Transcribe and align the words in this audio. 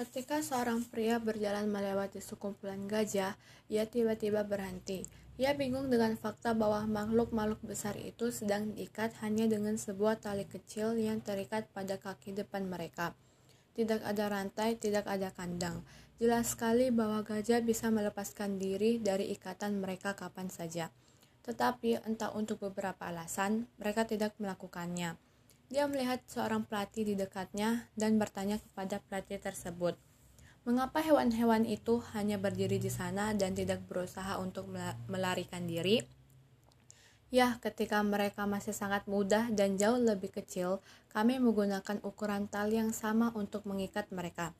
Ketika 0.00 0.40
seorang 0.40 0.80
pria 0.88 1.20
berjalan 1.20 1.68
melewati 1.68 2.24
sekumpulan 2.24 2.88
gajah, 2.88 3.36
ia 3.68 3.84
tiba-tiba 3.84 4.48
berhenti. 4.48 5.04
Ia 5.36 5.52
bingung 5.52 5.92
dengan 5.92 6.16
fakta 6.16 6.56
bahwa 6.56 6.88
makhluk-makhluk 6.88 7.60
besar 7.60 8.00
itu 8.00 8.32
sedang 8.32 8.72
diikat 8.72 9.12
hanya 9.20 9.44
dengan 9.44 9.76
sebuah 9.76 10.16
tali 10.16 10.48
kecil 10.48 10.96
yang 10.96 11.20
terikat 11.20 11.68
pada 11.76 12.00
kaki 12.00 12.32
depan 12.32 12.64
mereka. 12.64 13.12
Tidak 13.76 14.00
ada 14.00 14.32
rantai, 14.32 14.80
tidak 14.80 15.04
ada 15.04 15.36
kandang. 15.36 15.84
Jelas 16.16 16.56
sekali 16.56 16.88
bahwa 16.88 17.20
gajah 17.20 17.60
bisa 17.60 17.92
melepaskan 17.92 18.56
diri 18.56 19.04
dari 19.04 19.28
ikatan 19.36 19.84
mereka 19.84 20.16
kapan 20.16 20.48
saja. 20.48 20.88
Tetapi 21.44 22.08
entah 22.08 22.32
untuk 22.32 22.56
beberapa 22.64 23.04
alasan, 23.04 23.68
mereka 23.76 24.08
tidak 24.08 24.32
melakukannya. 24.40 25.20
Dia 25.70 25.86
melihat 25.86 26.18
seorang 26.26 26.66
pelatih 26.66 27.06
di 27.06 27.14
dekatnya 27.14 27.86
dan 27.94 28.18
bertanya 28.18 28.58
kepada 28.58 28.98
pelatih 29.06 29.38
tersebut, 29.38 29.94
"Mengapa 30.66 30.98
hewan-hewan 30.98 31.62
itu 31.62 32.02
hanya 32.10 32.42
berdiri 32.42 32.82
di 32.82 32.90
sana 32.90 33.30
dan 33.38 33.54
tidak 33.54 33.86
berusaha 33.86 34.34
untuk 34.42 34.66
melarikan 35.06 35.70
diri?" 35.70 36.02
Ya, 37.30 37.62
ketika 37.62 38.02
mereka 38.02 38.50
masih 38.50 38.74
sangat 38.74 39.06
mudah 39.06 39.54
dan 39.54 39.78
jauh 39.78 40.02
lebih 40.02 40.34
kecil, 40.34 40.82
kami 41.14 41.38
menggunakan 41.38 42.02
ukuran 42.02 42.50
tali 42.50 42.82
yang 42.82 42.90
sama 42.90 43.30
untuk 43.38 43.62
mengikat 43.70 44.10
mereka. 44.10 44.50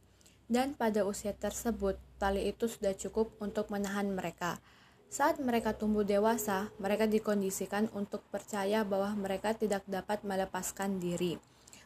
Dan 0.46 0.78
pada 0.78 1.02
usia 1.02 1.34
tersebut, 1.34 1.98
tali 2.22 2.46
itu 2.46 2.70
sudah 2.70 2.94
cukup 2.94 3.34
untuk 3.42 3.74
menahan 3.74 4.06
mereka. 4.14 4.62
Saat 5.10 5.42
mereka 5.42 5.74
tumbuh 5.74 6.06
dewasa, 6.06 6.70
mereka 6.78 7.10
dikondisikan 7.10 7.90
untuk 7.98 8.22
percaya 8.30 8.86
bahwa 8.86 9.10
mereka 9.18 9.50
tidak 9.58 9.82
dapat 9.90 10.22
melepaskan 10.22 11.02
diri. 11.02 11.34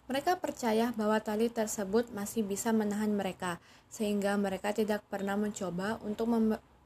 Mereka 0.05 0.37
percaya 0.45 0.93
bahwa 0.93 1.17
tali 1.25 1.49
tersebut 1.49 2.13
masih 2.13 2.45
bisa 2.45 2.77
menahan 2.77 3.09
mereka, 3.17 3.57
sehingga 3.89 4.37
mereka 4.37 4.77
tidak 4.77 5.01
pernah 5.09 5.41
mencoba 5.41 5.97
untuk 6.05 6.29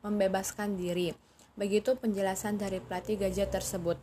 membebaskan 0.07 0.79
diri. 0.79 1.11
Begitu 1.59 1.99
penjelasan 1.99 2.55
dari 2.55 2.79
pelatih 2.79 3.19
gajah 3.19 3.51
tersebut. 3.51 3.99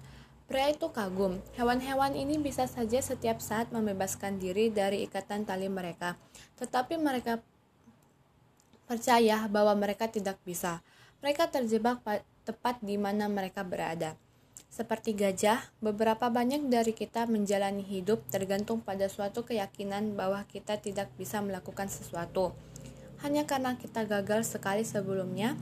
Pria 0.51 0.75
itu 0.75 0.91
kagum. 0.91 1.39
Hewan-hewan 1.55 2.19
ini 2.19 2.35
bisa 2.35 2.67
saja 2.67 2.99
setiap 2.99 3.39
saat 3.39 3.71
membebaskan 3.71 4.43
diri 4.43 4.67
dari 4.67 5.07
ikatan 5.07 5.47
tali 5.47 5.71
mereka, 5.71 6.19
tetapi 6.59 6.99
mereka 6.99 7.39
percaya 8.91 9.47
bahwa 9.47 9.71
mereka 9.79 10.11
tidak 10.11 10.35
bisa. 10.43 10.83
Mereka 11.23 11.49
terjebak 11.49 12.03
tepat 12.45 12.79
di 12.85 12.95
mana 13.01 13.25
mereka 13.25 13.65
berada. 13.65 14.15
Seperti 14.69 15.15
gajah, 15.15 15.71
beberapa 15.79 16.27
banyak 16.27 16.67
dari 16.67 16.91
kita 16.91 17.25
menjalani 17.25 17.79
hidup 17.79 18.27
tergantung 18.27 18.83
pada 18.83 19.07
suatu 19.07 19.47
keyakinan 19.47 20.19
bahwa 20.19 20.43
kita 20.51 20.77
tidak 20.77 21.09
bisa 21.15 21.39
melakukan 21.39 21.87
sesuatu. 21.87 22.55
Hanya 23.23 23.47
karena 23.47 23.79
kita 23.79 24.03
gagal 24.03 24.45
sekali 24.45 24.83
sebelumnya, 24.83 25.55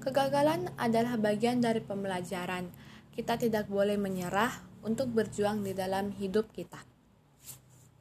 kegagalan 0.00 0.70
adalah 0.78 1.18
bagian 1.18 1.58
dari 1.58 1.82
pembelajaran. 1.82 2.70
Kita 3.10 3.36
tidak 3.36 3.66
boleh 3.66 3.98
menyerah 3.98 4.54
untuk 4.86 5.12
berjuang 5.12 5.60
di 5.66 5.74
dalam 5.76 6.14
hidup 6.16 6.48
kita. 6.54 6.89